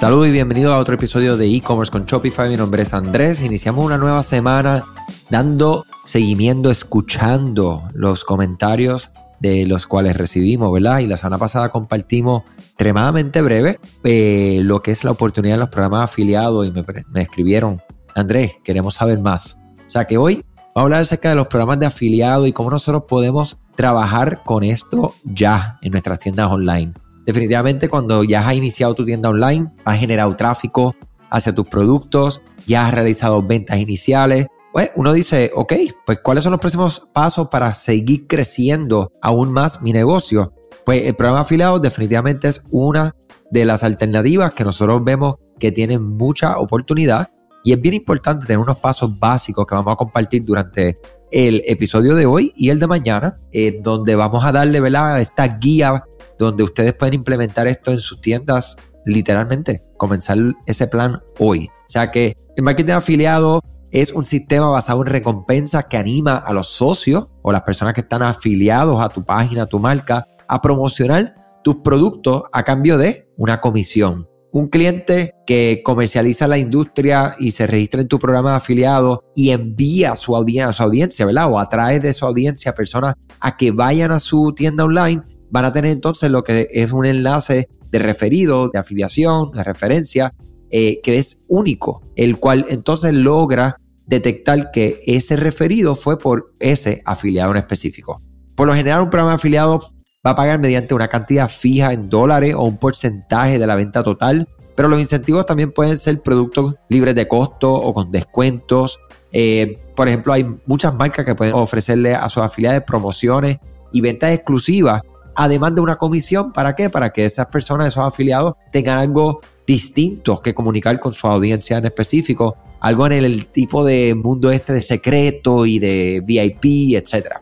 [0.00, 2.48] Saludos y bienvenido a otro episodio de e-commerce con Shopify.
[2.48, 3.42] Mi nombre es Andrés.
[3.42, 4.82] Iniciamos una nueva semana
[5.28, 11.00] dando seguimiento, escuchando los comentarios de los cuales recibimos, ¿verdad?
[11.00, 15.68] Y la semana pasada compartimos extremadamente breve eh, lo que es la oportunidad de los
[15.68, 17.82] programas afiliados y me, me escribieron,
[18.14, 19.58] Andrés, queremos saber más.
[19.86, 22.70] O sea que hoy vamos a hablar acerca de los programas de afiliado y cómo
[22.70, 26.94] nosotros podemos trabajar con esto ya en nuestras tiendas online.
[27.30, 30.96] Definitivamente cuando ya has iniciado tu tienda online, has generado tráfico
[31.30, 35.72] hacia tus productos, ya has realizado ventas iniciales, pues uno dice, ok,
[36.04, 40.52] pues cuáles son los próximos pasos para seguir creciendo aún más mi negocio.
[40.84, 43.14] Pues el programa afiliado definitivamente es una
[43.48, 47.30] de las alternativas que nosotros vemos que tienen mucha oportunidad
[47.62, 50.98] y es bien importante tener unos pasos básicos que vamos a compartir durante
[51.30, 55.20] el episodio de hoy y el de mañana, eh, donde vamos a darle ¿verdad?
[55.20, 56.02] esta guía
[56.44, 61.68] donde ustedes pueden implementar esto en sus tiendas literalmente, comenzar ese plan hoy.
[61.68, 63.60] O sea que el marketing afiliado
[63.90, 68.02] es un sistema basado en recompensas que anima a los socios o las personas que
[68.02, 73.28] están afiliados a tu página, a tu marca, a promocionar tus productos a cambio de
[73.36, 74.28] una comisión.
[74.52, 79.50] Un cliente que comercializa la industria y se registra en tu programa de afiliado y
[79.50, 81.52] envía a su, audiencia, a su audiencia, ¿verdad?
[81.52, 85.72] O atrae de su audiencia personas a que vayan a su tienda online, van a
[85.72, 90.32] tener entonces lo que es un enlace de referido, de afiliación, de referencia,
[90.70, 97.02] eh, que es único, el cual entonces logra detectar que ese referido fue por ese
[97.04, 98.20] afiliado en específico.
[98.54, 99.92] Por lo general, un programa de afiliado
[100.26, 104.02] va a pagar mediante una cantidad fija en dólares o un porcentaje de la venta
[104.02, 108.98] total, pero los incentivos también pueden ser productos libres de costo o con descuentos.
[109.32, 113.58] Eh, por ejemplo, hay muchas marcas que pueden ofrecerle a sus afiliados promociones
[113.92, 115.02] y ventas exclusivas
[115.40, 116.52] además de una comisión.
[116.52, 116.90] ¿Para qué?
[116.90, 121.86] Para que esas personas, esos afiliados, tengan algo distinto que comunicar con su audiencia en
[121.86, 127.38] específico, algo en el tipo de mundo este de secreto y de VIP, etc.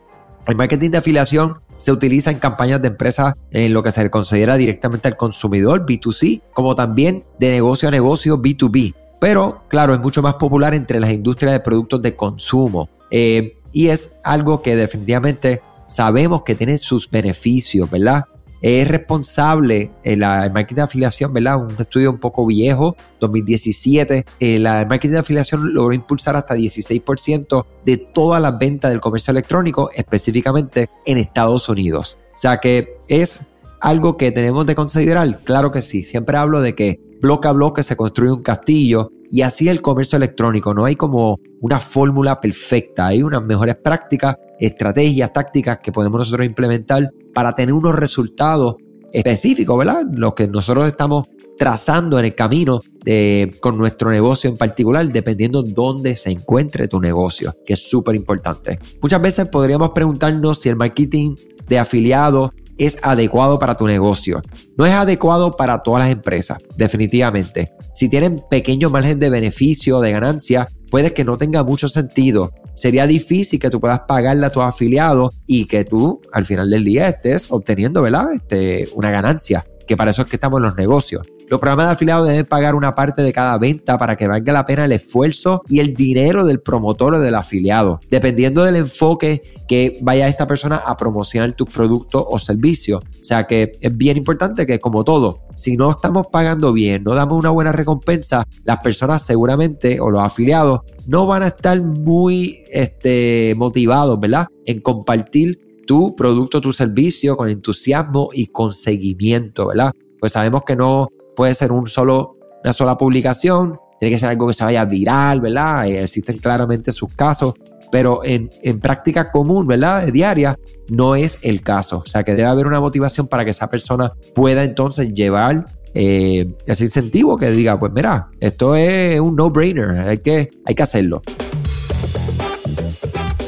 [0.47, 4.55] El marketing de afiliación se utiliza en campañas de empresas en lo que se considera
[4.55, 8.95] directamente al consumidor, B2C, como también de negocio a negocio, B2B.
[9.19, 12.87] Pero, claro, es mucho más popular entre las industrias de productos de consumo.
[13.11, 18.23] Eh, y es algo que definitivamente sabemos que tiene sus beneficios, ¿verdad?
[18.61, 21.57] Es responsable el, el marketing de afiliación, ¿verdad?
[21.57, 24.25] Un estudio un poco viejo, 2017.
[24.39, 29.31] El, el marketing de afiliación logró impulsar hasta 16% de todas las ventas del comercio
[29.31, 32.17] electrónico, específicamente en Estados Unidos.
[32.33, 33.47] O sea que es
[33.79, 35.39] algo que tenemos de considerar.
[35.43, 36.03] Claro que sí.
[36.03, 40.17] Siempre hablo de que bloque a bloque se construye un castillo y así el comercio
[40.17, 40.73] electrónico.
[40.73, 43.07] No hay como una fórmula perfecta.
[43.07, 48.75] Hay unas mejores prácticas, estrategias, tácticas que podemos nosotros implementar para tener unos resultados
[49.11, 50.03] específicos, ¿verdad?
[50.11, 51.25] Los que nosotros estamos
[51.57, 57.01] trazando en el camino de, con nuestro negocio en particular, dependiendo dónde se encuentre tu
[57.01, 58.79] negocio, que es súper importante.
[59.01, 61.35] Muchas veces podríamos preguntarnos si el marketing
[61.67, 64.41] de afiliados es adecuado para tu negocio.
[64.77, 67.73] No es adecuado para todas las empresas, definitivamente.
[67.93, 72.51] Si tienen pequeño margen de beneficio, de ganancia, puede que no tenga mucho sentido.
[72.75, 76.85] Sería difícil que tú puedas pagarle a tus afiliados y que tú al final del
[76.85, 78.33] día estés obteniendo, ¿verdad?
[78.33, 81.27] Este, una ganancia, que para eso es que estamos en los negocios.
[81.49, 84.65] Los programas de afiliados deben pagar una parte de cada venta para que valga la
[84.65, 89.97] pena el esfuerzo y el dinero del promotor o del afiliado, dependiendo del enfoque que
[90.01, 93.01] vaya esta persona a promocionar tus productos o servicios.
[93.03, 97.15] O sea que es bien importante que como todo, si no estamos pagando bien, no
[97.15, 102.63] damos una buena recompensa, las personas seguramente o los afiliados no van a estar muy
[102.69, 104.45] este, motivados, ¿verdad?
[104.65, 109.91] En compartir tu producto, tu servicio con entusiasmo y con seguimiento, ¿verdad?
[110.19, 111.07] Pues sabemos que no
[111.39, 112.35] puede ser un solo,
[112.65, 115.87] una sola publicación, tiene que ser algo que se vaya viral, ¿verdad?
[115.87, 117.53] Eh, existen claramente sus casos,
[117.89, 118.49] pero en,
[118.81, 120.05] práctica común, ¿verdad?
[120.05, 120.59] De diaria,
[120.89, 122.03] no es el caso.
[122.05, 125.63] O sea, que debe haber una motivación para que esa persona pueda entonces llevar
[125.93, 130.83] eh, ese incentivo que diga, pues mira, esto es un no-brainer, hay que, hay que
[130.83, 131.21] hacerlo.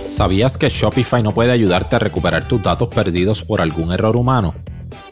[0.01, 4.55] ¿Sabías que Shopify no puede ayudarte a recuperar tus datos perdidos por algún error humano?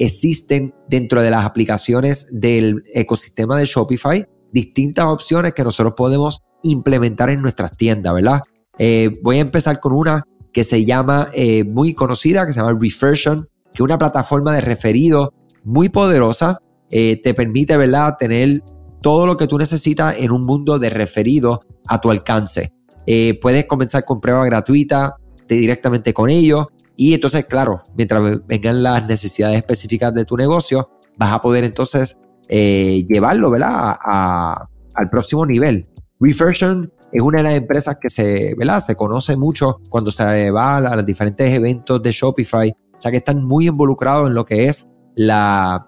[0.00, 7.30] existen dentro de las aplicaciones del ecosistema de Shopify distintas opciones que nosotros podemos implementar
[7.30, 8.40] en nuestras tiendas, ¿verdad?
[8.78, 12.76] Eh, voy a empezar con una que se llama, eh, muy conocida, que se llama
[12.80, 15.32] Refersion, que es una plataforma de referido
[15.64, 16.58] muy poderosa.
[16.90, 18.62] Eh, te permite, ¿verdad?, tener
[19.00, 22.72] todo lo que tú necesitas en un mundo de referido a tu alcance.
[23.40, 25.16] puedes comenzar con prueba gratuita
[25.48, 26.66] directamente con ellos.
[27.02, 32.18] Y entonces, claro, mientras vengan las necesidades específicas de tu negocio, vas a poder entonces
[32.46, 33.96] llevarlo, ¿verdad?
[34.02, 35.88] al próximo nivel.
[36.20, 38.80] Reversion es una de las empresas que se, ¿verdad?
[38.80, 43.16] se conoce mucho cuando se va a los diferentes eventos de Shopify, o sea que
[43.16, 45.86] están muy involucrados en lo que es la,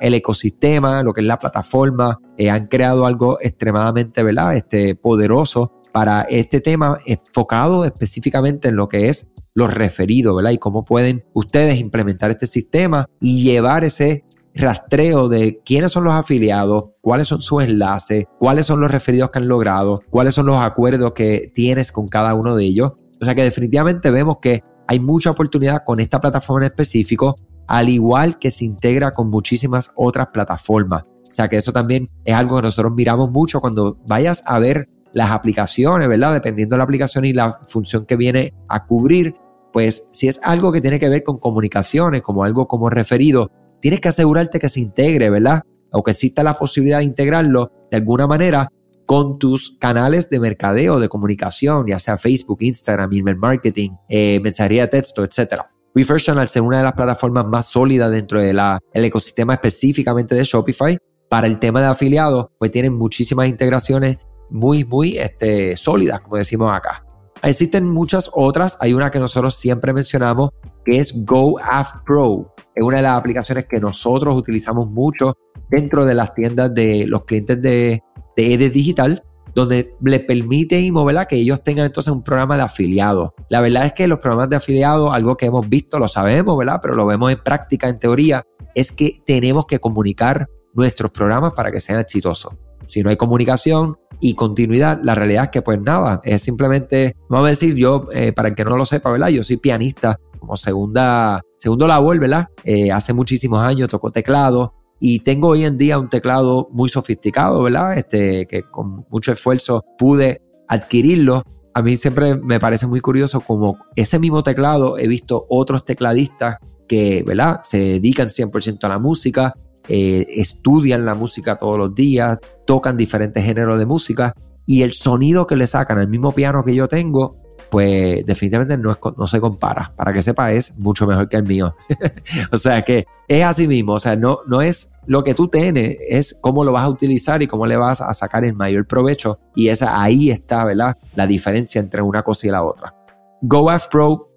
[0.00, 4.56] el ecosistema, lo que es la plataforma, eh, han creado algo extremadamente ¿verdad?
[4.56, 10.50] Este, poderoso para este tema enfocado específicamente en lo que es los referidos, ¿verdad?
[10.50, 14.24] Y cómo pueden ustedes implementar este sistema y llevar ese
[14.54, 19.38] rastreo de quiénes son los afiliados, cuáles son sus enlaces, cuáles son los referidos que
[19.38, 22.92] han logrado, cuáles son los acuerdos que tienes con cada uno de ellos.
[23.20, 27.36] O sea que definitivamente vemos que hay mucha oportunidad con esta plataforma en específico,
[27.66, 31.04] al igual que se integra con muchísimas otras plataformas.
[31.04, 34.88] O sea que eso también es algo que nosotros miramos mucho cuando vayas a ver
[35.12, 36.34] las aplicaciones, ¿verdad?
[36.34, 39.34] Dependiendo de la aplicación y la función que viene a cubrir,
[39.74, 43.50] pues si es algo que tiene que ver con comunicaciones, como algo como referido,
[43.80, 45.62] tienes que asegurarte que se integre, ¿verdad?
[45.90, 48.68] O que exista la posibilidad de integrarlo de alguna manera
[49.04, 54.82] con tus canales de mercadeo, de comunicación, ya sea Facebook, Instagram, email marketing, eh, mensajería
[54.82, 55.62] de texto, etc.
[55.92, 58.60] Reversion, al ser una de las plataformas más sólidas dentro del
[58.92, 60.96] ecosistema específicamente de Shopify,
[61.28, 64.18] para el tema de afiliados, pues tienen muchísimas integraciones
[64.50, 67.04] muy, muy este, sólidas, como decimos acá.
[67.44, 70.50] Existen muchas otras, hay una que nosotros siempre mencionamos,
[70.84, 72.54] que es GoAffPro.
[72.74, 75.36] Es una de las aplicaciones que nosotros utilizamos mucho
[75.68, 78.02] dentro de las tiendas de los clientes de,
[78.36, 79.22] de Digital,
[79.54, 80.90] donde le permite
[81.28, 83.30] que ellos tengan entonces un programa de afiliados.
[83.50, 86.80] La verdad es que los programas de afiliados, algo que hemos visto, lo sabemos, ¿verdad?
[86.82, 88.44] Pero lo vemos en práctica, en teoría,
[88.74, 92.54] es que tenemos que comunicar nuestros programas para que sean exitosos.
[92.86, 97.48] Si no hay comunicación y continuidad, la realidad es que pues nada, es simplemente, vamos
[97.48, 99.28] a decir, yo, eh, para el que no lo sepa, ¿verdad?
[99.28, 102.48] Yo soy pianista como segunda, segundo labor, ¿verdad?
[102.64, 107.62] Eh, hace muchísimos años tocó teclado y tengo hoy en día un teclado muy sofisticado,
[107.62, 107.98] ¿verdad?
[107.98, 111.42] Este, que con mucho esfuerzo pude adquirirlo.
[111.74, 116.56] A mí siempre me parece muy curioso como ese mismo teclado he visto otros tecladistas
[116.88, 117.60] que, ¿verdad?
[117.62, 119.52] Se dedican 100% a la música,
[119.88, 124.34] eh, estudian la música todos los días, tocan diferentes géneros de música
[124.66, 128.96] y el sonido que le sacan al mismo piano que yo tengo pues definitivamente no,
[129.16, 129.92] no se compara.
[129.96, 131.74] Para que sepa, es mucho mejor que el mío.
[132.52, 135.96] o sea que es así mismo, o sea, no, no es lo que tú tienes,
[136.08, 139.40] es cómo lo vas a utilizar y cómo le vas a sacar el mayor provecho.
[139.54, 140.96] Y esa, ahí está, ¿verdad?
[141.16, 142.94] La diferencia entre una cosa y la otra.
[143.42, 144.30] GoAF Pro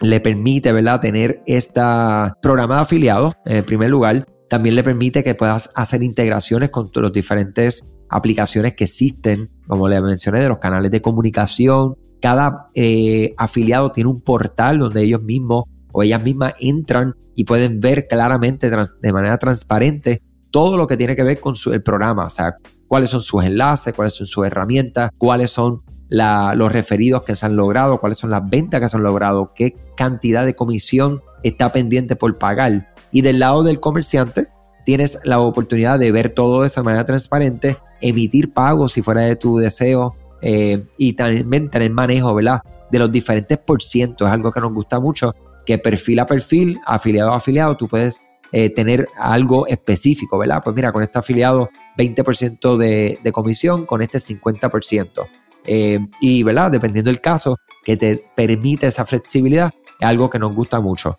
[0.00, 1.00] le permite, ¿verdad?
[1.00, 4.26] Tener esta programa de afiliados, en primer lugar.
[4.50, 10.00] También le permite que puedas hacer integraciones con las diferentes aplicaciones que existen, como le
[10.00, 15.66] mencioné, de los canales de comunicación, cada eh, afiliado tiene un portal donde ellos mismos
[15.92, 20.20] o ellas mismas entran y pueden ver claramente de manera transparente
[20.50, 22.56] todo lo que tiene que ver con el programa, o sea,
[22.88, 27.54] cuáles son sus enlaces, cuáles son sus herramientas, cuáles son los referidos que se han
[27.54, 32.16] logrado, cuáles son las ventas que se han logrado, qué cantidad de comisión está pendiente
[32.16, 32.92] por pagar.
[33.12, 34.48] Y del lado del comerciante,
[34.84, 39.36] tienes la oportunidad de ver todo eso de manera transparente, emitir pagos si fuera de
[39.36, 42.62] tu deseo, eh, y también tener manejo, ¿verdad?
[42.90, 45.34] De los diferentes por ciento, es algo que nos gusta mucho,
[45.66, 48.20] que perfil a perfil, afiliado a afiliado, tú puedes
[48.52, 50.62] eh, tener algo específico, ¿verdad?
[50.64, 51.68] Pues mira, con este afiliado
[51.98, 55.28] 20% de, de, comisión, con este 50%.
[55.66, 56.70] Eh, y, ¿verdad?
[56.70, 59.70] Dependiendo del caso, que te permite esa flexibilidad,
[60.00, 61.18] es algo que nos gusta mucho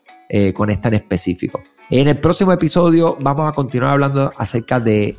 [0.54, 1.62] con esta en específico.
[1.90, 5.16] En el próximo episodio vamos a continuar hablando acerca del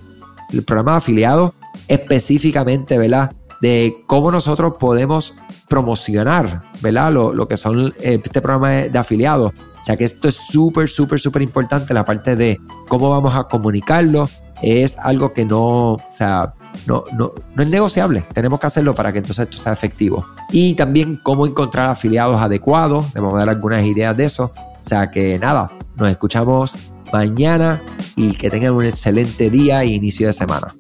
[0.67, 1.53] programa de afiliados,
[1.89, 3.31] específicamente, ¿verdad?
[3.63, 5.37] de cómo nosotros podemos
[5.69, 7.13] promocionar, ¿verdad?
[7.13, 9.53] Lo, que son eh, este programa de, afiliados.
[9.53, 11.95] O sea que esto es súper, súper, súper importante.
[11.95, 14.29] La parte de cómo vamos a comunicarlo
[14.63, 16.55] es algo que no, o sea,
[16.89, 18.25] no, no, no es negociable.
[18.35, 20.27] Tenemos que hacerlo para que entonces esto sea efectivo.
[20.51, 23.15] Y también cómo encontrar afiliados adecuados.
[23.15, 24.53] Le vamos a dar algunas ideas de eso.
[24.83, 26.77] O sea que nada, nos escuchamos
[27.13, 27.81] mañana
[28.17, 30.75] y que tengan un excelente día e inicio de semana.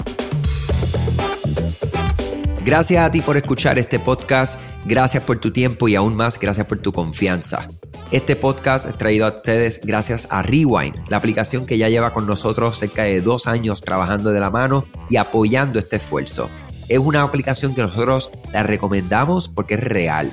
[2.64, 6.66] Gracias a ti por escuchar este podcast, gracias por tu tiempo y aún más gracias
[6.66, 7.68] por tu confianza.
[8.10, 12.26] Este podcast es traído a ustedes gracias a Rewind, la aplicación que ya lleva con
[12.26, 16.50] nosotros cerca de dos años trabajando de la mano y apoyando este esfuerzo.
[16.88, 20.32] Es una aplicación que nosotros la recomendamos porque es real